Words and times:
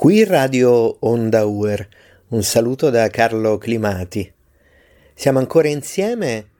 Qui 0.00 0.24
Radio 0.24 0.96
Onda 1.00 1.44
Uer, 1.44 1.86
un 2.28 2.42
saluto 2.42 2.88
da 2.88 3.08
Carlo 3.08 3.58
Climati. 3.58 4.32
Siamo 5.12 5.38
ancora 5.38 5.68
insieme 5.68 6.52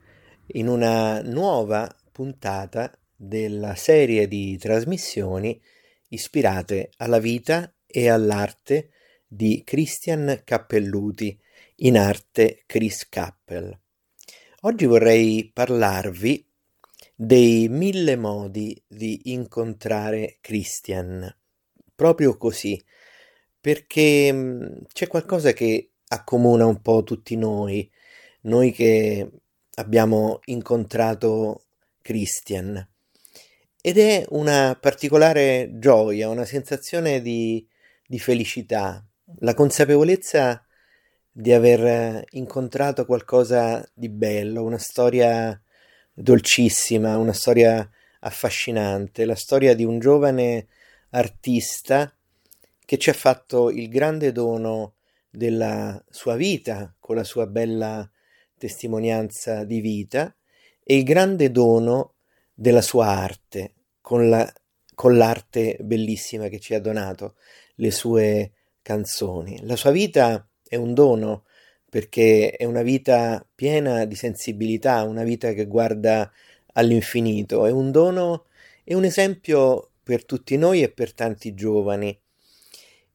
in 0.48 0.69
una 0.69 1.23
nuova 1.23 1.91
puntata 2.12 2.95
della 3.16 3.75
serie 3.77 4.29
di 4.29 4.59
trasmissioni 4.59 5.59
ispirate 6.09 6.91
alla 6.98 7.19
vita 7.19 7.73
e 7.87 8.11
all'arte 8.11 8.91
di 9.27 9.62
Christian 9.65 10.43
Cappelluti, 10.45 11.41
in 11.77 11.97
arte 11.97 12.65
Chris 12.66 13.09
Cappell. 13.09 13.75
Oggi 14.61 14.84
vorrei 14.84 15.51
parlarvi 15.51 16.47
dei 17.15 17.69
mille 17.70 18.16
modi 18.16 18.79
di 18.87 19.33
incontrare 19.33 20.37
Christian, 20.43 21.27
proprio 21.95 22.37
così, 22.37 22.79
perché 23.60 24.32
mhmm, 24.32 24.84
c'è 24.92 25.06
qualcosa 25.06 25.52
che 25.52 25.91
accomuna 26.09 26.66
un 26.66 26.80
po' 26.80 27.02
tutti 27.02 27.37
noi, 27.37 27.88
noi 28.42 28.73
che 28.73 29.28
abbiamo 29.74 30.41
incontrato 30.46 31.64
Christian, 32.02 32.86
ed 33.83 33.98
è 33.98 34.24
una 34.30 34.77
particolare 34.78 35.70
gioia, 35.74 36.28
una 36.28 36.45
sensazione 36.45 37.23
di, 37.23 37.66
di 38.06 38.19
felicità, 38.19 39.05
la 39.38 39.55
consapevolezza 39.55 40.64
di 41.30 41.52
aver 41.52 42.24
incontrato 42.30 43.06
qualcosa 43.06 43.86
di 43.95 44.08
bello, 44.08 44.64
una 44.64 44.78
storia 44.78 45.58
dolcissima, 46.12 47.16
una 47.16 47.33
storia 47.33 47.89
affascinante, 48.20 49.24
la 49.24 49.36
storia 49.36 49.74
di 49.74 49.84
un 49.84 49.98
giovane 49.98 50.67
artista 51.11 52.14
che 52.91 52.98
ci 52.98 53.08
ha 53.08 53.12
fatto 53.12 53.70
il 53.70 53.88
grande 53.88 54.33
dono 54.33 54.94
della 55.30 56.05
sua 56.10 56.34
vita 56.34 56.92
con 56.98 57.14
la 57.14 57.22
sua 57.22 57.46
bella 57.46 58.10
testimonianza 58.58 59.62
di 59.62 59.80
vita 59.80 60.34
e 60.83 60.96
il 60.96 61.05
grande 61.05 61.52
dono 61.52 62.14
della 62.52 62.83
sua 62.83 63.06
arte 63.06 63.74
con, 64.00 64.28
la, 64.28 64.52
con 64.96 65.16
l'arte 65.16 65.77
bellissima 65.78 66.48
che 66.48 66.58
ci 66.58 66.74
ha 66.74 66.80
donato, 66.80 67.36
le 67.77 67.92
sue 67.92 68.55
canzoni. 68.83 69.61
La 69.62 69.77
sua 69.77 69.92
vita 69.92 70.44
è 70.66 70.74
un 70.74 70.92
dono 70.92 71.44
perché 71.88 72.50
è 72.50 72.64
una 72.64 72.83
vita 72.83 73.46
piena 73.55 74.05
di 74.05 74.16
sensibilità, 74.16 75.05
una 75.05 75.22
vita 75.22 75.52
che 75.52 75.66
guarda 75.66 76.28
all'infinito, 76.72 77.66
è 77.66 77.70
un 77.70 77.92
dono 77.92 78.46
e 78.83 78.96
un 78.96 79.05
esempio 79.05 79.91
per 80.02 80.24
tutti 80.24 80.56
noi 80.56 80.83
e 80.83 80.91
per 80.91 81.14
tanti 81.14 81.55
giovani 81.55 82.20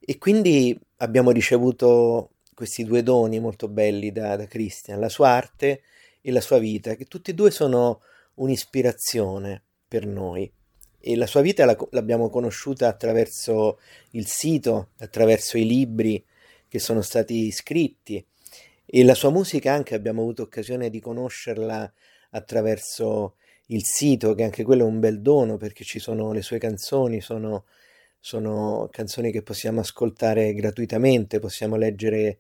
e 0.06 0.18
quindi 0.20 0.78
abbiamo 0.98 1.32
ricevuto 1.32 2.30
questi 2.54 2.84
due 2.84 3.02
doni 3.02 3.40
molto 3.40 3.68
belli 3.68 4.12
da, 4.12 4.36
da 4.36 4.46
Christian, 4.46 5.00
la 5.00 5.10
sua 5.10 5.30
arte 5.30 5.82
e 6.22 6.32
la 6.32 6.42
sua 6.42 6.60
vita, 6.60 6.96
che 6.96 7.06
tutti 7.06 7.32
e 7.32 7.34
due 7.34 7.50
sono 7.50 8.02
un'ispirazione 8.36 9.64
per 9.88 10.06
noi. 10.06 10.50
E 11.00 11.16
la 11.16 11.26
sua 11.26 11.42
vita 11.42 11.66
la, 11.66 11.76
l'abbiamo 11.92 12.30
conosciuta 12.30 12.88
attraverso 12.88 13.80
il 14.12 14.28
sito, 14.28 14.90
attraverso 15.00 15.58
i 15.58 15.66
libri 15.66 16.24
che 16.68 16.80
sono 16.80 17.02
stati 17.02 17.52
scritti 17.52 18.24
e 18.86 19.04
la 19.04 19.16
sua 19.16 19.32
musica 19.32 19.74
anche 19.74 19.96
abbiamo 19.96 20.22
avuto 20.22 20.44
occasione 20.44 20.92
di 20.92 21.00
conoscerla 21.00 21.92
attraverso 22.32 23.36
il 23.68 23.82
sito, 23.84 24.36
che 24.36 24.44
anche 24.44 24.64
quello 24.64 24.84
è 24.84 24.88
un 24.88 25.00
bel 25.00 25.22
dono 25.22 25.58
perché 25.58 25.84
ci 25.84 25.98
sono 25.98 26.32
le 26.32 26.44
sue 26.44 26.60
canzoni, 26.60 27.22
sono 27.22 27.66
sono 28.26 28.90
canzoni 28.92 29.32
che 29.32 29.44
possiamo 29.44 29.82
ascoltare 29.82 30.56
gratuitamente, 30.56 31.38
possiamo 31.38 31.76
leggere 31.76 32.40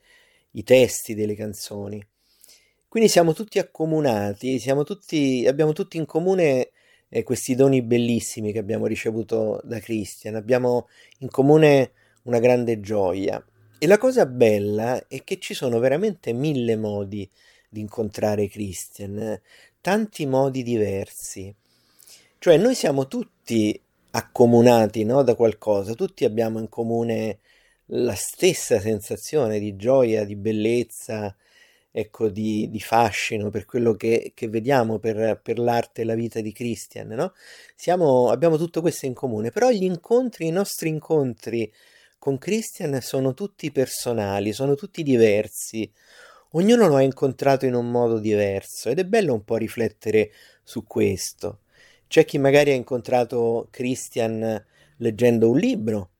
i 0.53 0.63
testi 0.63 1.13
delle 1.13 1.35
canzoni. 1.35 2.03
Quindi 2.87 3.07
siamo 3.07 3.33
tutti 3.33 3.59
accomunati, 3.59 4.57
siamo 4.57 4.83
tutti, 4.83 5.45
abbiamo 5.47 5.73
tutti 5.73 5.97
in 5.97 6.07
comune 6.07 6.71
eh, 7.07 7.21
questi 7.21 7.53
doni 7.53 7.83
bellissimi 7.83 8.51
che 8.51 8.57
abbiamo 8.57 8.87
ricevuto 8.87 9.61
da 9.63 9.77
Christian, 9.77 10.33
abbiamo 10.33 10.87
in 11.19 11.29
comune 11.29 11.91
una 12.23 12.39
grande 12.39 12.79
gioia. 12.79 13.45
E 13.77 13.85
la 13.85 13.99
cosa 13.99 14.25
bella 14.25 15.05
è 15.07 15.23
che 15.23 15.37
ci 15.37 15.53
sono 15.53 15.77
veramente 15.77 16.33
mille 16.33 16.75
modi 16.77 17.29
di 17.69 17.81
incontrare 17.81 18.47
Christian, 18.47 19.39
tanti 19.81 20.25
modi 20.25 20.63
diversi. 20.63 21.53
Cioè 22.39 22.57
noi 22.57 22.73
siamo 22.73 23.07
tutti 23.07 23.79
accomunati 24.15 25.03
no, 25.03 25.23
da 25.23 25.35
qualcosa, 25.35 25.93
tutti 25.93 26.23
abbiamo 26.25 26.59
in 26.59 26.69
comune 26.69 27.39
la 27.87 28.15
stessa 28.15 28.79
sensazione 28.79 29.59
di 29.59 29.75
gioia, 29.75 30.23
di 30.23 30.35
bellezza, 30.35 31.35
ecco, 31.91 32.29
di, 32.29 32.69
di 32.69 32.79
fascino 32.79 33.49
per 33.49 33.65
quello 33.65 33.93
che, 33.95 34.31
che 34.33 34.47
vediamo 34.47 34.99
per, 34.99 35.39
per, 35.43 35.59
l'arte 35.59 36.01
e 36.01 36.05
la 36.05 36.15
vita 36.15 36.39
di 36.41 36.53
Christian, 36.53 37.09
no? 37.09 37.33
Siamo, 37.75 38.29
abbiamo 38.29 38.57
tutto 38.57 38.81
questo 38.81 39.05
in 39.05 39.13
comune, 39.13 39.51
però 39.51 39.69
gli 39.69 39.83
incontri, 39.83 40.47
i 40.47 40.51
nostri 40.51 40.89
incontri 40.89 41.71
con 42.17 42.37
Christian 42.37 42.99
sono 43.01 43.33
tutti 43.33 43.71
personali, 43.71 44.53
sono 44.53 44.75
tutti 44.75 45.03
diversi, 45.03 45.89
ognuno 46.51 46.87
lo 46.87 46.95
ha 46.95 47.01
incontrato 47.01 47.65
in 47.65 47.73
un 47.75 47.91
modo 47.91 48.19
diverso 48.19 48.89
ed 48.89 48.99
è 48.99 49.05
bello 49.05 49.33
un 49.33 49.43
po' 49.43 49.57
riflettere 49.57 50.31
su 50.63 50.85
questo. 50.85 51.59
C'è 52.15 52.23
chi 52.23 52.37
magari 52.37 52.71
ha 52.71 52.75
incontrato 52.75 53.67
Christian 53.71 54.65
leggendo 54.99 55.49
un 55.49 55.57
libro, 55.57 56.11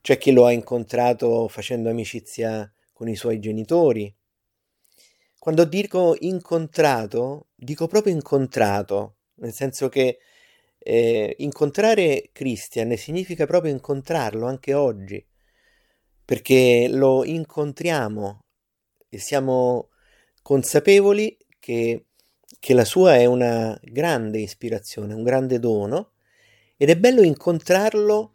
c'è 0.00 0.18
chi 0.18 0.32
lo 0.32 0.46
ha 0.46 0.50
incontrato 0.50 1.46
facendo 1.46 1.88
amicizia 1.88 2.68
con 2.92 3.08
i 3.08 3.14
suoi 3.14 3.38
genitori. 3.38 4.12
Quando 5.38 5.64
dico 5.64 6.16
incontrato, 6.18 7.50
dico 7.54 7.86
proprio 7.86 8.14
incontrato, 8.14 9.18
nel 9.34 9.52
senso 9.52 9.88
che 9.88 10.18
eh, 10.76 11.36
incontrare 11.38 12.30
Christian 12.32 12.96
significa 12.96 13.46
proprio 13.46 13.70
incontrarlo 13.70 14.44
anche 14.48 14.74
oggi, 14.74 15.24
perché 16.24 16.88
lo 16.90 17.24
incontriamo 17.24 18.40
e 19.08 19.18
siamo 19.18 19.90
consapevoli 20.42 21.38
che 21.60 22.06
che 22.58 22.74
la 22.74 22.84
sua 22.84 23.16
è 23.16 23.24
una 23.24 23.78
grande 23.82 24.38
ispirazione, 24.38 25.14
un 25.14 25.22
grande 25.22 25.58
dono 25.58 26.12
ed 26.76 26.90
è 26.90 26.96
bello 26.96 27.22
incontrarlo 27.22 28.32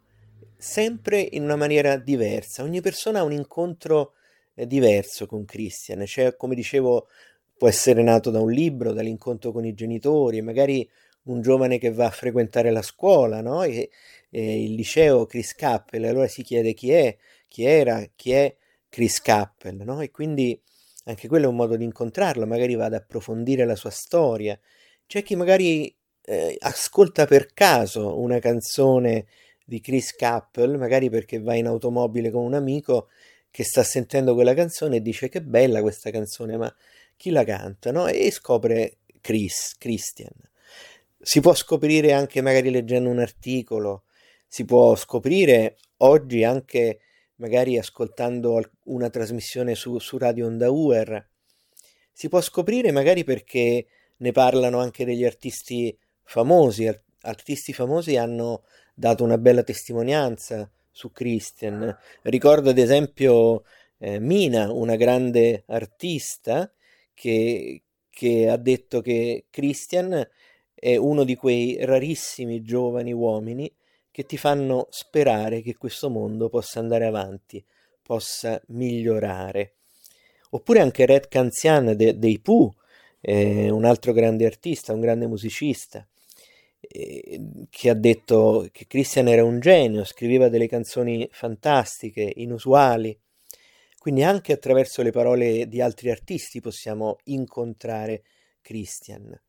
sempre 0.56 1.20
in 1.20 1.42
una 1.42 1.56
maniera 1.56 1.96
diversa. 1.96 2.62
Ogni 2.62 2.80
persona 2.80 3.20
ha 3.20 3.24
un 3.24 3.32
incontro 3.32 4.14
eh, 4.54 4.66
diverso 4.66 5.26
con 5.26 5.44
Christian, 5.44 6.04
cioè 6.06 6.36
come 6.36 6.54
dicevo 6.54 7.08
può 7.56 7.68
essere 7.68 8.02
nato 8.02 8.30
da 8.30 8.40
un 8.40 8.50
libro, 8.50 8.92
dall'incontro 8.92 9.52
con 9.52 9.64
i 9.64 9.74
genitori, 9.74 10.40
magari 10.40 10.88
un 11.24 11.40
giovane 11.40 11.78
che 11.78 11.92
va 11.92 12.06
a 12.06 12.10
frequentare 12.10 12.70
la 12.70 12.82
scuola, 12.82 13.40
no? 13.40 13.62
E, 13.62 13.90
e 14.30 14.64
il 14.64 14.74
liceo 14.74 15.26
Chris 15.26 15.54
Cappell, 15.54 16.04
allora 16.04 16.26
si 16.26 16.42
chiede 16.42 16.74
chi 16.74 16.90
è, 16.90 17.16
chi 17.48 17.64
era, 17.64 18.04
chi 18.16 18.32
è 18.32 18.56
Chris 18.88 19.20
Cappell, 19.20 19.82
no? 19.82 20.00
E 20.00 20.10
quindi 20.10 20.60
anche 21.04 21.28
quello 21.28 21.46
è 21.46 21.48
un 21.48 21.56
modo 21.56 21.76
di 21.76 21.84
incontrarlo, 21.84 22.46
magari 22.46 22.74
va 22.74 22.86
ad 22.86 22.94
approfondire 22.94 23.64
la 23.64 23.76
sua 23.76 23.90
storia. 23.90 24.58
C'è 25.06 25.22
chi 25.22 25.36
magari 25.36 25.94
eh, 26.24 26.56
ascolta 26.60 27.26
per 27.26 27.52
caso 27.52 28.20
una 28.20 28.38
canzone 28.38 29.26
di 29.64 29.80
Chris 29.80 30.14
Cappell, 30.14 30.76
magari 30.76 31.10
perché 31.10 31.40
va 31.40 31.54
in 31.54 31.66
automobile 31.66 32.30
con 32.30 32.44
un 32.44 32.54
amico 32.54 33.08
che 33.50 33.64
sta 33.64 33.82
sentendo 33.82 34.34
quella 34.34 34.54
canzone 34.54 34.96
e 34.96 35.02
dice 35.02 35.28
che 35.28 35.42
bella 35.42 35.80
questa 35.80 36.10
canzone, 36.10 36.56
ma 36.56 36.74
chi 37.16 37.30
la 37.30 37.44
canta, 37.44 37.92
no? 37.92 38.06
E 38.06 38.30
scopre 38.30 38.98
Chris, 39.20 39.76
Christian. 39.78 40.32
Si 41.20 41.40
può 41.40 41.54
scoprire 41.54 42.12
anche 42.12 42.40
magari 42.40 42.70
leggendo 42.70 43.08
un 43.08 43.18
articolo, 43.18 44.04
si 44.48 44.64
può 44.64 44.94
scoprire 44.96 45.76
oggi 45.98 46.44
anche 46.44 47.00
magari 47.42 47.76
ascoltando 47.76 48.62
una 48.84 49.10
trasmissione 49.10 49.74
su, 49.74 49.98
su 49.98 50.16
Radio 50.16 50.46
Onda 50.46 50.70
Uer. 50.70 51.28
Si 52.12 52.28
può 52.28 52.40
scoprire 52.40 52.92
magari 52.92 53.24
perché 53.24 53.86
ne 54.16 54.30
parlano 54.30 54.78
anche 54.78 55.04
degli 55.04 55.24
artisti 55.24 55.96
famosi. 56.22 56.88
Artisti 57.22 57.72
famosi 57.72 58.16
hanno 58.16 58.62
dato 58.94 59.24
una 59.24 59.38
bella 59.38 59.64
testimonianza 59.64 60.70
su 60.88 61.10
Christian. 61.10 61.96
Ricordo 62.22 62.70
ad 62.70 62.78
esempio 62.78 63.64
eh, 63.98 64.20
Mina, 64.20 64.70
una 64.70 64.94
grande 64.94 65.64
artista 65.66 66.72
che, 67.12 67.82
che 68.08 68.48
ha 68.48 68.56
detto 68.56 69.00
che 69.00 69.46
Christian 69.50 70.28
è 70.72 70.94
uno 70.94 71.24
di 71.24 71.34
quei 71.34 71.84
rarissimi 71.84 72.62
giovani 72.62 73.12
uomini 73.12 73.72
che 74.12 74.24
ti 74.24 74.36
fanno 74.36 74.86
sperare 74.90 75.62
che 75.62 75.76
questo 75.76 76.10
mondo 76.10 76.48
possa 76.48 76.78
andare 76.78 77.06
avanti, 77.06 77.64
possa 78.02 78.62
migliorare. 78.68 79.72
Oppure 80.50 80.80
anche 80.80 81.06
Red 81.06 81.28
Canzian 81.28 81.96
de, 81.96 82.18
dei 82.18 82.38
Pooh, 82.38 82.72
eh, 83.20 83.70
un 83.70 83.84
altro 83.84 84.12
grande 84.12 84.44
artista, 84.46 84.92
un 84.92 85.00
grande 85.00 85.26
musicista. 85.26 86.06
che 87.70 87.88
ha 87.88 87.94
detto 87.94 88.68
che 88.72 88.86
Christian 88.86 89.28
era 89.28 89.44
un 89.44 89.60
genio, 89.60 90.04
scriveva 90.04 90.48
delle 90.48 90.66
canzoni 90.66 91.28
fantastiche, 91.30 92.30
inusuali. 92.36 93.16
Quindi 93.98 94.24
anche 94.24 94.52
attraverso 94.52 95.00
le 95.02 95.12
parole 95.12 95.68
di 95.68 95.80
altri 95.80 96.10
artisti 96.10 96.60
possiamo 96.60 97.18
incontrare 97.26 98.24
Christian. 98.60 99.40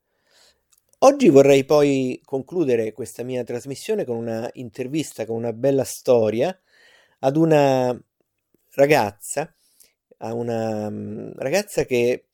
Oggi 1.04 1.28
vorrei 1.28 1.64
poi 1.66 2.18
concludere 2.24 2.94
questa 2.94 3.22
mia 3.24 3.44
trasmissione 3.44 4.06
con 4.06 4.16
una 4.16 4.48
intervista, 4.54 5.26
con 5.26 5.36
una 5.36 5.52
bella 5.52 5.84
storia 5.84 6.58
ad 7.18 7.36
una 7.36 7.94
ragazza, 8.70 9.54
a 10.18 10.32
una 10.32 10.88
mm, 10.88 11.32
ragazza 11.36 11.84
che 11.84 12.28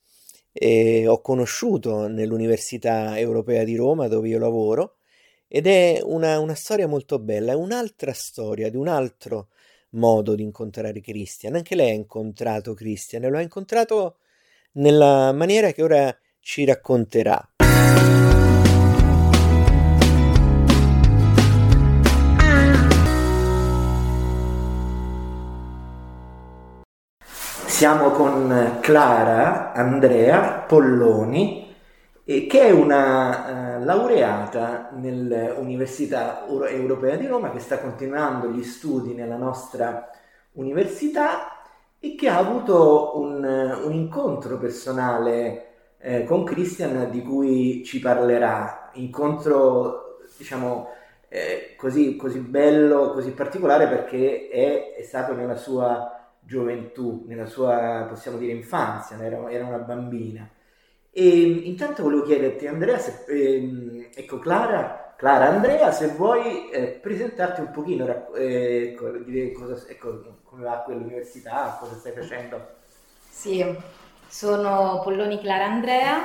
eh, 0.53 1.05
ho 1.05 1.19
conosciuto 1.19 2.07
nell'Università 2.07 3.19
Europea 3.19 3.65
di 3.65 3.75
Roma 3.75 4.07
dove 4.07 4.29
io 4.29 4.39
lavoro 4.39 4.99
ed 5.49 5.67
è 5.67 5.99
una, 6.01 6.39
una 6.39 6.55
storia 6.55 6.87
molto 6.87 7.19
bella, 7.19 7.51
è 7.51 7.55
un'altra 7.55 8.13
storia 8.13 8.69
di 8.69 8.77
un 8.77 8.87
altro 8.87 9.49
modo 9.89 10.33
di 10.33 10.43
incontrare 10.43 11.01
Christian. 11.01 11.55
Anche 11.55 11.75
lei 11.75 11.89
ha 11.89 11.93
incontrato 11.93 12.73
Christian 12.73 13.25
e 13.25 13.29
lo 13.29 13.37
ha 13.37 13.41
incontrato 13.41 14.19
nella 14.75 15.33
maniera 15.33 15.73
che 15.73 15.83
ora 15.83 16.17
ci 16.39 16.63
racconterà. 16.63 17.50
Siamo 27.81 28.11
con 28.11 28.77
Clara 28.79 29.73
Andrea 29.73 30.63
Polloni, 30.67 31.75
che 32.23 32.47
è 32.47 32.69
una 32.69 33.79
uh, 33.79 33.83
laureata 33.83 34.91
nell'Università 34.93 36.45
Europea 36.47 37.15
di 37.15 37.25
Roma, 37.25 37.49
che 37.49 37.57
sta 37.57 37.79
continuando 37.79 38.49
gli 38.49 38.61
studi 38.61 39.15
nella 39.15 39.35
nostra 39.35 40.11
università 40.51 41.59
e 41.99 42.13
che 42.13 42.29
ha 42.29 42.37
avuto 42.37 43.17
un, 43.19 43.43
un 43.43 43.93
incontro 43.93 44.59
personale 44.59 45.95
eh, 45.97 46.23
con 46.23 46.43
Christian 46.43 47.09
di 47.09 47.23
cui 47.23 47.83
ci 47.83 47.99
parlerà. 47.99 48.91
Incontro, 48.93 50.19
diciamo, 50.37 50.87
eh, 51.29 51.73
così, 51.75 52.15
così 52.15 52.41
bello, 52.41 53.09
così 53.09 53.31
particolare 53.31 53.87
perché 53.87 54.49
è, 54.49 54.93
è 54.97 55.01
stato 55.01 55.33
nella 55.33 55.55
sua 55.55 56.20
gioventù, 56.41 57.23
nella 57.27 57.45
sua, 57.45 58.05
possiamo 58.09 58.37
dire, 58.37 58.51
infanzia, 58.53 59.17
era, 59.23 59.49
era 59.49 59.65
una 59.65 59.77
bambina. 59.77 60.49
E 61.13 61.41
intanto 61.41 62.03
volevo 62.03 62.23
chiederti, 62.23 62.67
Andrea, 62.67 62.97
se, 62.97 63.25
ehm, 63.27 64.07
ecco, 64.13 64.39
Clara, 64.39 65.13
Clara, 65.17 65.49
Andrea, 65.49 65.91
se 65.91 66.07
vuoi 66.07 66.69
eh, 66.71 66.99
presentarti 67.01 67.61
un 67.61 67.71
pochino, 67.71 68.33
eh, 68.33 68.91
ecco, 68.93 69.09
dire 69.19 69.51
cosa, 69.51 69.87
ecco, 69.87 70.39
come 70.43 70.63
va 70.63 70.77
quell'università, 70.77 71.77
cosa 71.79 71.95
stai 71.95 72.13
facendo. 72.13 72.79
Sì, 73.29 73.63
sono 74.27 75.01
Polloni 75.03 75.39
Clara 75.39 75.65
Andrea 75.65 76.19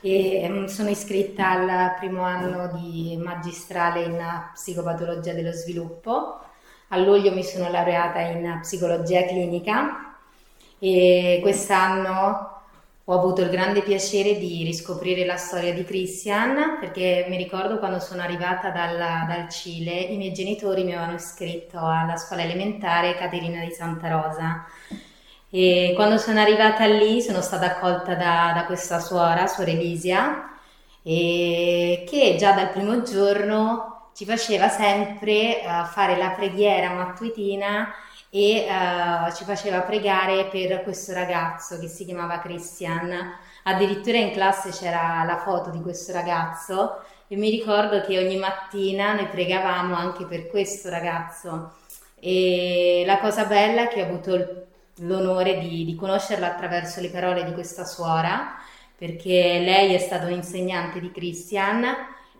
e 0.00 0.46
mm, 0.48 0.64
sono 0.66 0.90
iscritta 0.90 1.50
al 1.50 1.94
primo 1.98 2.22
anno 2.22 2.68
di 2.74 3.18
magistrale 3.22 4.02
in 4.02 4.18
psicopatologia 4.52 5.32
dello 5.32 5.52
sviluppo 5.52 6.40
a 6.92 6.98
luglio 6.98 7.32
mi 7.32 7.42
sono 7.42 7.70
laureata 7.70 8.20
in 8.20 8.58
psicologia 8.60 9.24
clinica 9.24 10.14
e 10.78 11.38
quest'anno 11.40 12.50
ho 13.04 13.14
avuto 13.14 13.40
il 13.40 13.48
grande 13.48 13.80
piacere 13.80 14.36
di 14.38 14.62
riscoprire 14.62 15.24
la 15.24 15.36
storia 15.36 15.72
di 15.72 15.84
Christian 15.84 16.76
perché 16.80 17.24
mi 17.30 17.38
ricordo 17.38 17.78
quando 17.78 17.98
sono 17.98 18.20
arrivata 18.20 18.68
dal, 18.68 18.98
dal 18.98 19.48
Cile 19.48 19.92
i 19.92 20.18
miei 20.18 20.32
genitori 20.32 20.84
mi 20.84 20.92
avevano 20.92 21.16
iscritto 21.16 21.78
alla 21.78 22.16
scuola 22.18 22.42
elementare 22.42 23.16
Caterina 23.16 23.64
di 23.64 23.70
Santa 23.70 24.08
Rosa. 24.08 24.66
E 25.48 25.92
quando 25.94 26.18
sono 26.18 26.40
arrivata 26.40 26.86
lì 26.86 27.22
sono 27.22 27.40
stata 27.40 27.66
accolta 27.66 28.14
da, 28.14 28.52
da 28.54 28.64
questa 28.66 29.00
suora, 29.00 29.46
suora 29.46 29.70
Elisia, 29.70 30.50
che 31.02 32.36
già 32.38 32.52
dal 32.52 32.70
primo 32.70 33.02
giorno 33.02 33.92
ci 34.14 34.24
faceva 34.24 34.68
sempre 34.68 35.62
uh, 35.64 35.84
fare 35.86 36.16
la 36.16 36.30
preghiera 36.30 36.90
mattutina 36.90 37.92
e 38.28 38.66
uh, 38.66 39.32
ci 39.34 39.44
faceva 39.44 39.80
pregare 39.80 40.46
per 40.46 40.82
questo 40.82 41.12
ragazzo 41.12 41.78
che 41.78 41.88
si 41.88 42.04
chiamava 42.04 42.40
Christian. 42.40 43.10
Addirittura 43.64 44.18
in 44.18 44.32
classe 44.32 44.70
c'era 44.70 45.22
la 45.24 45.38
foto 45.38 45.70
di 45.70 45.80
questo 45.80 46.12
ragazzo 46.12 47.02
e 47.28 47.36
mi 47.36 47.50
ricordo 47.50 48.02
che 48.02 48.18
ogni 48.18 48.36
mattina 48.36 49.14
noi 49.14 49.26
pregavamo 49.28 49.94
anche 49.94 50.24
per 50.24 50.48
questo 50.48 50.90
ragazzo. 50.90 51.74
E 52.18 53.04
la 53.06 53.18
cosa 53.18 53.44
bella 53.46 53.82
è 53.82 53.88
che 53.88 54.02
ho 54.02 54.06
avuto 54.06 54.66
l'onore 54.96 55.58
di, 55.58 55.84
di 55.84 55.94
conoscerla 55.94 56.46
attraverso 56.46 57.00
le 57.00 57.08
parole 57.08 57.44
di 57.44 57.52
questa 57.52 57.84
suora, 57.84 58.56
perché 58.96 59.58
lei 59.58 59.94
è 59.94 59.98
stata 59.98 60.26
un'insegnante 60.26 61.00
di 61.00 61.10
Christian 61.10 61.84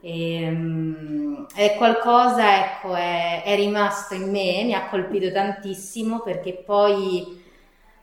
e, 0.05 0.49
um, 0.49 1.47
è 1.55 1.77
qualcosa, 1.77 2.59
ecco, 2.59 2.95
è, 2.95 3.45
è, 3.45 3.55
rimasto 3.55 4.15
in 4.15 4.31
me, 4.31 4.65
mi 4.65 4.75
ha 4.75 4.89
colpito 4.89 5.31
tantissimo 5.31 6.21
perché 6.21 6.55
poi 6.55 7.41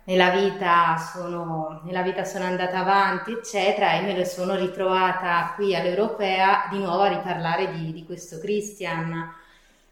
nella 0.05 0.29
vita, 0.29 0.95
sono, 0.97 1.81
nella 1.83 2.01
vita 2.01 2.23
sono 2.23 2.45
andata 2.45 2.79
avanti, 2.79 3.33
eccetera, 3.33 3.93
e 3.93 4.01
me 4.01 4.15
lo 4.17 4.23
sono 4.23 4.55
ritrovata 4.55 5.51
qui 5.55 5.75
all'Europea 5.75 6.67
di 6.71 6.79
nuovo 6.79 7.01
a 7.01 7.09
riparlare 7.09 7.69
di, 7.73 7.91
di 7.91 8.05
questo 8.05 8.39
Christian. 8.39 9.35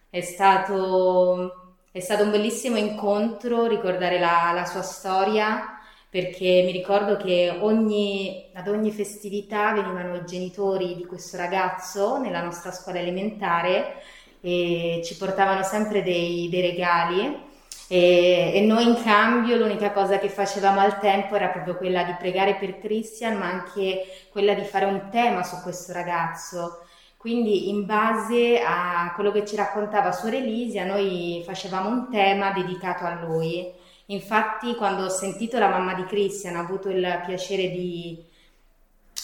È 0.10 0.22
stato, 0.22 1.76
è 1.92 2.00
stato, 2.00 2.24
un 2.24 2.32
bellissimo 2.32 2.78
incontro 2.78 3.68
ricordare 3.68 4.18
la, 4.18 4.52
la 4.54 4.66
sua 4.66 4.82
storia 4.82 5.77
perché 6.10 6.64
mi 6.66 6.72
ricordo 6.72 7.18
che 7.18 7.58
ogni, 7.60 8.50
ad 8.54 8.68
ogni 8.68 8.92
festività 8.92 9.74
venivano 9.74 10.16
i 10.16 10.26
genitori 10.26 10.96
di 10.96 11.06
questo 11.06 11.36
ragazzo 11.36 12.18
nella 12.18 12.42
nostra 12.42 12.72
scuola 12.72 13.00
elementare 13.00 14.02
e 14.40 15.02
ci 15.04 15.18
portavano 15.18 15.64
sempre 15.64 16.04
dei, 16.04 16.48
dei 16.50 16.62
regali. 16.62 17.46
E, 17.90 18.52
e, 18.54 18.62
noi 18.62 18.86
in 18.86 19.02
cambio 19.02 19.56
l'unica 19.58 19.92
cosa 19.92 20.20
che 20.20 20.30
facevamo 20.30 20.80
al 20.80 21.00
tempo 21.00 21.36
era 21.36 21.48
proprio 21.48 21.78
quella 21.78 22.04
di 22.04 22.16
pregare 22.20 22.56
per 22.56 22.80
Christian 22.80 23.38
ma 23.38 23.46
anche 23.46 24.28
quella 24.30 24.54
di 24.54 24.64
fare 24.64 24.86
un 24.86 25.10
tema 25.12 25.44
su 25.44 25.62
questo 25.62 25.92
ragazzo. 25.94 26.84
Quindi 27.18 27.70
in 27.70 27.86
base 27.86 28.62
a 28.66 29.12
quello 29.14 29.32
che 29.32 29.46
ci 29.46 29.56
raccontava 29.56 30.12
Suor 30.12 30.36
Elisia 30.36 30.86
noi 30.86 31.42
facevamo 31.46 31.90
un 31.90 32.10
tema 32.10 32.52
dedicato 32.52 33.06
a 33.06 33.20
lui 33.22 33.77
Infatti, 34.10 34.76
quando 34.76 35.04
ho 35.06 35.10
sentito 35.10 35.60
la 35.60 35.68
mamma 35.68 35.94
di 35.94 36.06
Christian, 36.06 36.56
ho 36.56 36.62
avuto 36.62 36.90
il 36.90 37.24
piacere 37.26 37.70
di, 37.70 38.24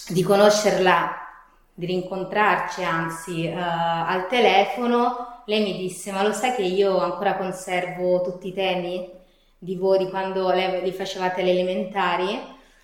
di 0.09 0.23
conoscerla, 0.23 1.21
di 1.73 1.85
rincontrarci, 1.85 2.83
anzi, 2.83 3.45
uh, 3.47 3.57
al 3.57 4.27
telefono, 4.27 5.43
lei 5.45 5.63
mi 5.63 5.77
disse: 5.77 6.11
Ma 6.11 6.21
lo 6.21 6.33
sai 6.33 6.53
che 6.55 6.63
io 6.63 6.99
ancora 6.99 7.37
conservo 7.37 8.21
tutti 8.21 8.49
i 8.49 8.53
temi 8.53 9.09
di 9.57 9.77
voi 9.77 9.99
di 9.99 10.09
quando 10.09 10.51
li 10.51 10.91
facevate 10.91 11.41
alle 11.41 11.51
elementari? 11.51 12.37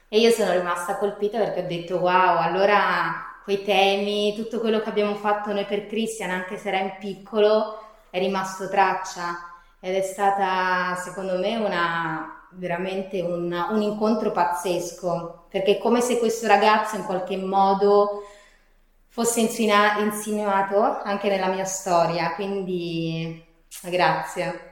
E 0.08 0.20
io 0.20 0.32
sono 0.32 0.53
rimasta 0.53 0.96
colpita 0.96 1.38
perché 1.38 1.63
ho 1.63 1.68
detto: 1.68 1.98
Wow, 1.98 2.38
allora 2.38 3.41
quei 3.44 3.63
temi, 3.63 4.34
tutto 4.36 4.60
quello 4.62 4.79
che 4.79 4.89
abbiamo 4.89 5.15
fatto 5.15 5.51
noi 5.51 5.65
per 5.65 5.86
Christian, 5.88 6.29
anche 6.29 6.58
se 6.58 6.70
era 6.70 6.79
in 6.79 6.96
piccolo, 6.98 7.77
è 8.10 8.20
rimasto 8.20 8.70
traccia 8.70 9.49
ed 9.80 9.96
è 9.96 10.02
stata 10.02 10.96
secondo 10.96 11.38
me 11.38 11.56
una, 11.58 12.48
veramente 12.52 13.22
un, 13.22 13.54
un 13.72 13.82
incontro 13.82 14.32
pazzesco 14.32 15.46
perché 15.50 15.78
è 15.78 15.78
come 15.78 16.02
se 16.02 16.20
questo 16.20 16.48
ragazzo 16.48 16.96
in 16.96 17.04
qualche 17.04 17.38
modo 17.38 18.24
fosse 19.08 19.40
insina- 19.42 20.00
insinuato 20.00 20.82
anche 20.82 21.30
nella 21.30 21.48
mia 21.48 21.66
storia, 21.66 22.34
quindi 22.36 23.44
grazie. 23.84 24.68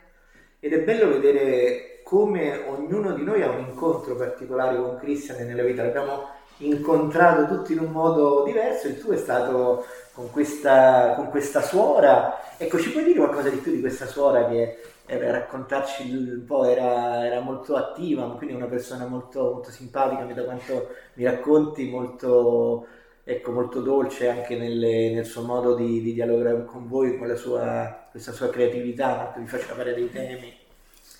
Ed 0.59 0.73
è 0.73 0.79
bello 0.79 1.09
vedere 1.09 2.01
come 2.03 2.63
ognuno 2.67 3.11
di 3.11 3.23
noi 3.23 3.41
ha 3.41 3.49
un 3.49 3.59
incontro 3.67 4.15
particolare 4.15 4.77
con 4.77 4.97
Christian 4.97 5.45
nella 5.45 5.63
vita, 5.63 5.83
l'abbiamo 5.83 6.29
incontrato 6.59 7.53
tutti 7.53 7.73
in 7.73 7.79
un 7.79 7.91
modo 7.91 8.43
diverso, 8.43 8.87
il 8.87 8.99
tuo 8.99 9.13
è 9.13 9.17
stato 9.17 9.85
con 10.13 10.31
questa, 10.31 11.13
con 11.15 11.29
questa 11.29 11.61
suora. 11.61 12.55
Ecco, 12.57 12.79
ci 12.79 12.91
puoi 12.91 13.03
dire 13.03 13.19
qualcosa 13.19 13.49
di 13.49 13.57
più 13.57 13.71
di 13.71 13.81
questa 13.81 14.07
suora 14.07 14.47
che 14.47 14.81
per 15.15 15.31
raccontarci 15.31 16.11
un 16.11 16.43
po', 16.45 16.65
era, 16.65 17.25
era, 17.25 17.39
molto 17.39 17.75
attiva, 17.77 18.29
quindi 18.35 18.55
una 18.55 18.65
persona 18.65 19.05
molto, 19.05 19.53
molto 19.53 19.71
simpatica, 19.71 20.25
da 20.33 20.43
quanto 20.43 20.89
mi 21.13 21.23
racconti, 21.23 21.89
molto, 21.89 22.85
ecco, 23.23 23.51
molto 23.51 23.79
dolce 23.79 24.27
anche 24.29 24.57
nelle, 24.57 25.11
nel 25.11 25.25
suo 25.25 25.43
modo 25.43 25.75
di, 25.75 26.01
di, 26.01 26.13
dialogare 26.13 26.65
con 26.65 26.89
voi, 26.89 27.17
con 27.17 27.33
sua, 27.37 28.07
questa 28.11 28.33
sua 28.33 28.49
creatività, 28.49 29.31
che 29.33 29.39
vi 29.39 29.47
faceva 29.47 29.75
fare 29.75 29.93
dei 29.93 30.11
temi. 30.11 30.57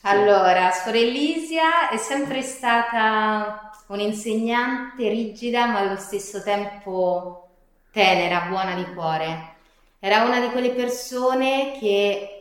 Allora, 0.01 0.71
Suor 0.71 0.95
Elisia 0.95 1.89
è 1.89 1.97
sempre 1.97 2.41
stata 2.41 3.71
un'insegnante 3.87 5.07
rigida 5.07 5.65
ma 5.65 5.79
allo 5.79 5.97
stesso 5.97 6.43
tempo 6.43 7.47
tenera, 7.91 8.47
buona 8.49 8.75
di 8.75 8.85
cuore. 8.93 9.55
Era 9.99 10.23
una 10.23 10.39
di 10.39 10.49
quelle 10.49 10.71
persone 10.71 11.77
che 11.79 12.36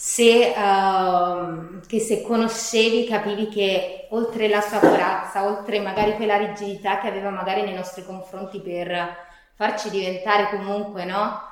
se, 0.00 0.54
uh, 0.56 1.80
che 1.88 1.98
se 1.98 2.22
conoscevi 2.22 3.04
capivi 3.04 3.48
che 3.48 4.06
oltre 4.10 4.46
la 4.46 4.60
sua 4.60 4.78
corazza, 4.78 5.44
oltre 5.44 5.80
magari 5.80 6.14
quella 6.14 6.36
rigidità 6.36 7.00
che 7.00 7.08
aveva 7.08 7.30
magari 7.30 7.62
nei 7.62 7.74
nostri 7.74 8.04
confronti 8.04 8.60
per 8.60 9.16
farci 9.54 9.90
diventare 9.90 10.50
comunque 10.50 11.04
no, 11.04 11.42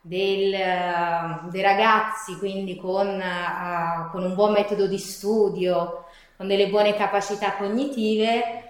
del, 0.00 0.54
uh, 0.54 1.50
dei 1.50 1.60
ragazzi, 1.60 2.38
quindi 2.38 2.76
con, 2.76 3.08
uh, 3.20 4.10
con, 4.12 4.22
un 4.22 4.34
buon 4.36 4.52
metodo 4.52 4.86
di 4.86 4.98
studio, 4.98 6.04
con 6.36 6.46
delle 6.46 6.68
buone 6.68 6.94
capacità 6.94 7.56
cognitive, 7.56 8.67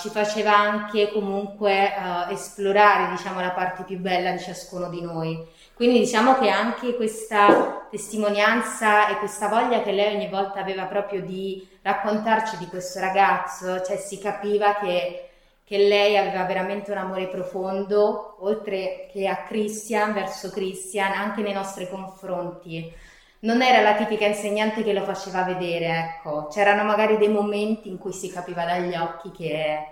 ci 0.00 0.08
faceva 0.08 0.56
anche 0.56 1.12
comunque 1.12 1.92
esplorare 2.30 3.10
diciamo, 3.10 3.40
la 3.40 3.50
parte 3.50 3.82
più 3.82 3.98
bella 3.98 4.30
di 4.30 4.38
ciascuno 4.38 4.88
di 4.88 5.02
noi 5.02 5.46
quindi 5.82 6.00
diciamo 6.00 6.38
che 6.38 6.48
anche 6.48 6.94
questa 6.94 7.88
testimonianza 7.90 9.08
e 9.08 9.18
questa 9.18 9.48
voglia 9.48 9.82
che 9.82 9.90
lei 9.90 10.14
ogni 10.14 10.28
volta 10.28 10.60
aveva 10.60 10.84
proprio 10.84 11.22
di 11.22 11.66
raccontarci 11.82 12.56
di 12.58 12.66
questo 12.66 13.00
ragazzo, 13.00 13.82
cioè 13.82 13.96
si 13.96 14.18
capiva 14.18 14.76
che, 14.76 15.30
che 15.64 15.78
lei 15.78 16.16
aveva 16.16 16.44
veramente 16.44 16.90
un 16.92 16.98
amore 16.98 17.26
profondo, 17.26 18.36
oltre 18.40 19.08
che 19.10 19.26
a 19.26 19.42
Christian, 19.44 20.12
verso 20.12 20.50
Christian, 20.50 21.10
anche 21.10 21.42
nei 21.42 21.52
nostri 21.52 21.88
confronti. 21.88 22.94
Non 23.42 23.60
era 23.62 23.80
la 23.82 23.94
tipica 23.94 24.26
insegnante 24.26 24.82
che 24.82 24.92
lo 24.92 25.02
faceva 25.04 25.42
vedere, 25.42 25.86
ecco, 25.86 26.46
c'erano 26.48 26.84
magari 26.84 27.16
dei 27.18 27.28
momenti 27.28 27.88
in 27.88 27.98
cui 27.98 28.12
si 28.12 28.30
capiva 28.30 28.64
dagli 28.64 28.94
occhi 28.94 29.30
che, 29.32 29.86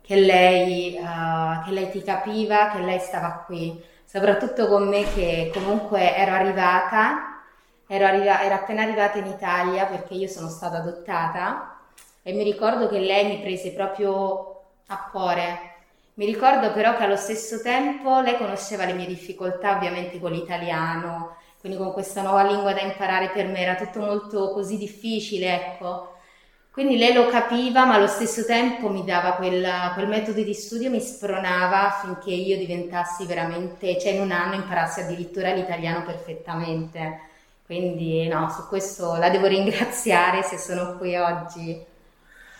che, 0.00 0.16
lei, 0.16 0.96
uh, 0.98 1.64
che 1.64 1.70
lei 1.72 1.90
ti 1.90 2.02
capiva, 2.02 2.70
che 2.70 2.80
lei 2.80 2.98
stava 2.98 3.44
qui 3.46 3.94
soprattutto 4.06 4.68
con 4.68 4.88
me 4.88 5.04
che 5.12 5.50
comunque 5.52 6.16
ero 6.16 6.32
arrivata, 6.32 7.42
ero, 7.86 8.06
arriva- 8.06 8.42
ero 8.42 8.54
appena 8.54 8.82
arrivata 8.82 9.18
in 9.18 9.26
Italia 9.26 9.84
perché 9.86 10.14
io 10.14 10.28
sono 10.28 10.48
stata 10.48 10.78
adottata 10.78 11.80
e 12.22 12.32
mi 12.32 12.42
ricordo 12.44 12.88
che 12.88 12.98
lei 12.98 13.26
mi 13.26 13.40
prese 13.40 13.72
proprio 13.72 14.62
a 14.86 15.08
cuore. 15.10 15.74
Mi 16.14 16.24
ricordo 16.24 16.72
però 16.72 16.96
che 16.96 17.04
allo 17.04 17.16
stesso 17.16 17.60
tempo 17.60 18.20
lei 18.20 18.36
conosceva 18.38 18.86
le 18.86 18.94
mie 18.94 19.06
difficoltà 19.06 19.76
ovviamente 19.76 20.18
con 20.18 20.32
l'italiano, 20.32 21.36
quindi 21.66 21.82
con 21.82 21.92
questa 21.92 22.22
nuova 22.22 22.44
lingua 22.44 22.72
da 22.72 22.80
imparare 22.80 23.30
per 23.30 23.46
me 23.48 23.58
era 23.58 23.74
tutto 23.74 23.98
molto 23.98 24.52
così 24.52 24.78
difficile, 24.78 25.52
ecco. 25.54 26.12
Quindi 26.70 26.96
lei 26.96 27.12
lo 27.12 27.26
capiva, 27.26 27.84
ma 27.84 27.94
allo 27.94 28.06
stesso 28.06 28.44
tempo 28.44 28.88
mi 28.88 29.04
dava 29.04 29.32
quel, 29.32 29.66
quel 29.94 30.06
metodo 30.06 30.42
di 30.42 30.54
studio, 30.54 30.90
mi 30.90 31.00
spronava 31.00 31.88
affinché 31.88 32.30
io 32.30 32.56
diventassi 32.56 33.26
veramente, 33.26 33.98
cioè 33.98 34.12
in 34.12 34.20
un 34.20 34.30
anno 34.30 34.54
imparassi 34.54 35.00
addirittura 35.00 35.52
l'italiano 35.52 36.04
perfettamente. 36.04 37.20
Quindi 37.64 38.28
no, 38.28 38.48
su 38.48 38.68
questo 38.68 39.16
la 39.16 39.28
devo 39.28 39.46
ringraziare 39.48 40.42
se 40.42 40.58
sono 40.58 40.96
qui 40.98 41.16
oggi. 41.16 41.84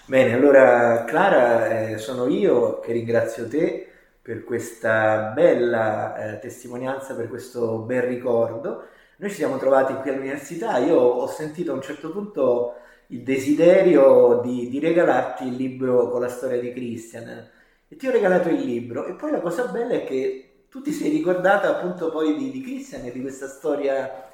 Bene, 0.06 0.32
allora 0.32 1.04
Clara, 1.04 1.90
eh, 1.90 1.98
sono 1.98 2.26
io 2.26 2.80
che 2.80 2.90
ringrazio 2.92 3.46
te 3.46 3.90
per 4.26 4.42
questa 4.42 5.30
bella 5.36 6.16
eh, 6.16 6.38
testimonianza, 6.40 7.14
per 7.14 7.28
questo 7.28 7.78
bel 7.78 8.02
ricordo. 8.02 8.86
Noi 9.18 9.30
ci 9.30 9.36
siamo 9.36 9.56
trovati 9.56 9.94
qui 9.94 10.10
all'università, 10.10 10.78
io 10.78 10.96
ho 10.96 11.28
sentito 11.28 11.70
a 11.70 11.74
un 11.76 11.80
certo 11.82 12.10
punto 12.10 12.74
il 13.08 13.22
desiderio 13.22 14.40
di, 14.42 14.68
di, 14.68 14.80
regalarti 14.80 15.46
il 15.46 15.54
libro 15.54 16.10
con 16.10 16.20
la 16.20 16.28
storia 16.28 16.58
di 16.58 16.72
Christian. 16.72 17.48
E 17.86 17.94
ti 17.94 18.08
ho 18.08 18.10
regalato 18.10 18.48
il 18.48 18.62
libro. 18.62 19.06
E 19.06 19.12
poi 19.12 19.30
la 19.30 19.40
cosa 19.40 19.66
bella 19.66 19.94
è 19.94 20.02
che 20.02 20.64
tu 20.68 20.82
ti 20.82 20.90
sei 20.90 21.10
ricordata 21.10 21.76
appunto 21.76 22.10
poi 22.10 22.34
di, 22.36 22.50
di 22.50 22.62
Christian 22.62 23.04
e 23.04 23.12
di 23.12 23.20
questa 23.20 23.46
storia 23.46 24.32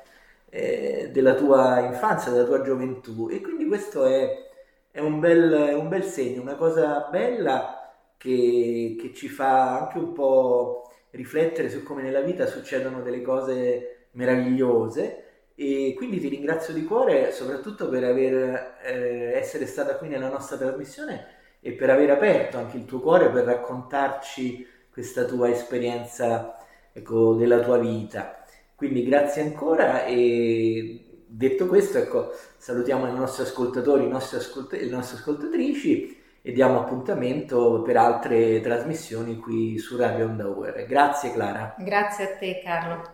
eh, 0.49 1.11
della 1.13 1.35
tua 1.35 1.81
infanzia, 1.81 2.33
della 2.33 2.47
tua 2.47 2.63
gioventù. 2.63 3.29
E 3.31 3.43
quindi 3.43 3.67
questo 3.67 4.07
è, 4.07 4.49
è, 4.91 5.01
un, 5.01 5.21
bel, 5.21 5.53
è 5.53 5.75
un, 5.75 5.91
bel, 5.91 6.03
segno, 6.03 6.41
una 6.41 6.57
cosa 6.57 7.09
bella 7.11 7.82
che, 8.23 8.97
che 9.01 9.13
ci 9.13 9.27
fa 9.27 9.81
anche 9.81 9.99
un 9.99 10.13
po' 10.13 10.89
riflettere 11.11 11.69
su 11.69 11.83
come 11.83 12.03
nella 12.03 12.21
vita 12.21 12.47
succedono 12.47 13.03
delle 13.03 13.21
cose 13.21 14.07
meravigliose 14.13 15.25
e 15.57 15.93
quindi 15.97 16.21
ti 16.21 16.29
ringrazio 16.29 16.73
di 16.73 16.85
cuore 16.85 17.33
soprattutto 17.33 17.89
per 17.89 18.05
aver, 18.05 18.77
eh, 18.85 19.33
essere 19.35 19.67
stata 19.67 19.97
qui 19.97 20.07
nella 20.07 20.29
nostra 20.29 20.57
trasmissione 20.57 21.27
e 21.59 21.73
per 21.73 21.91
aver 21.91 22.11
aperto 22.11 22.59
anche 22.59 22.77
il 22.77 22.85
tuo 22.85 23.01
cuore 23.01 23.29
per 23.29 23.43
raccontarci 23.43 24.69
questa 24.93 25.25
tua 25.25 25.51
esperienza 25.51 26.55
ecco, 26.93 27.35
della 27.35 27.59
tua 27.59 27.79
vita. 27.79 28.45
Quindi 28.77 29.05
grazie 29.05 29.43
ancora 29.43 30.05
e 30.05 31.25
detto 31.27 31.67
questo, 31.67 31.99
ecco, 31.99 32.31
salutiamo 32.57 33.09
i 33.09 33.15
nostri 33.15 33.43
ascoltatori, 33.43 34.05
i 34.05 34.09
nostri 34.09 34.37
ascolt- 34.37 34.73
le 34.73 34.87
nostre 34.87 35.19
ascoltatrici 35.19 36.22
e 36.43 36.53
diamo 36.53 36.81
appuntamento 36.81 37.83
per 37.83 37.97
altre 37.97 38.61
trasmissioni 38.61 39.37
qui 39.37 39.79
su 39.79 39.97
Radio 39.97 40.27
Onda 40.27 40.49
Grazie 40.87 41.33
Clara. 41.33 41.77
Grazie 41.79 42.25
a 42.25 42.37
te 42.37 42.61
Carlo. 42.63 43.12